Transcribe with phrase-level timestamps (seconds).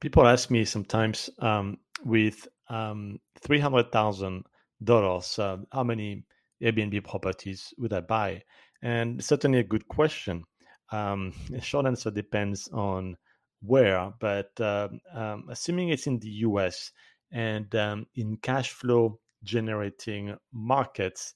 [0.00, 4.48] people ask me sometimes um, with um, three hundred thousand uh,
[4.84, 6.24] dollars, how many
[6.62, 8.42] Airbnb properties would I buy?
[8.82, 10.44] And certainly a good question.
[10.90, 13.16] Um, short answer depends on
[13.62, 16.92] where, but uh, um, assuming it's in the US
[17.30, 21.34] and um, in cash flow generating markets,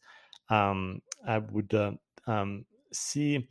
[0.48, 1.92] um, I would uh,
[2.92, 3.48] see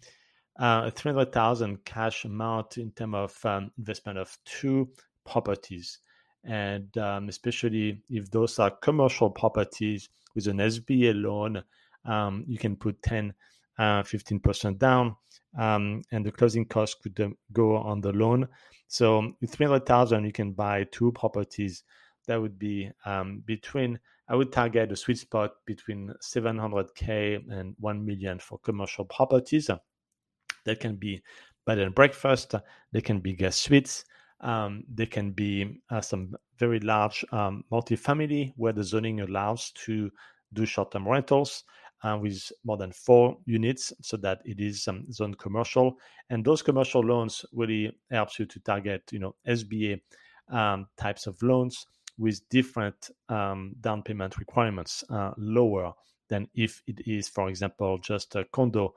[0.60, 4.90] uh, a 300,000 cash amount in terms of um, investment of two
[5.26, 6.00] properties.
[6.44, 11.64] And um, especially if those are commercial properties with an SBA loan,
[12.06, 13.34] um, you can put 10,
[13.80, 15.16] uh, 15% down,
[15.58, 18.48] um, and the closing cost could uh, go on the loan.
[18.88, 21.84] So with 300,000, you can buy two properties.
[22.28, 28.06] That would be um, between, I would target a sweet spot between 700K and 1
[28.06, 29.70] million for commercial properties.
[30.66, 31.22] That can be
[31.66, 32.56] bed and breakfast,
[32.92, 34.06] they can be guest suites,
[34.42, 40.12] um, there can be uh, some very large um, multifamily where the zoning allows to
[40.52, 41.64] do short-term rentals
[42.04, 45.96] uh, with more than four units so that it is um, zone commercial.
[46.30, 50.02] And those commercial loans really helps you to target, you know, SBA
[50.52, 55.94] um, types of loans with different um, down payment requirements, uh, lower
[56.30, 58.94] than if it is, for example, just a condo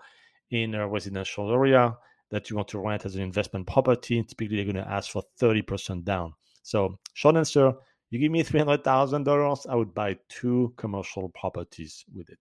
[0.51, 1.97] in a residential area
[2.31, 4.23] that you want to rent as an investment property.
[4.23, 6.35] Typically, they're going to ask for 30% down.
[6.63, 7.75] So, short answer
[8.11, 12.39] you give me $300,000, I would buy two commercial properties with it.